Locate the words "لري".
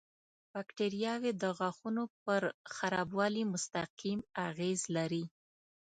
4.95-5.23